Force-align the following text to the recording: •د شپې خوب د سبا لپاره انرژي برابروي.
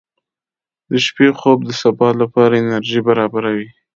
•د 0.89 0.91
شپې 1.05 1.27
خوب 1.39 1.59
د 1.65 1.71
سبا 1.81 2.09
لپاره 2.21 2.53
انرژي 2.61 3.01
برابروي. 3.07 3.69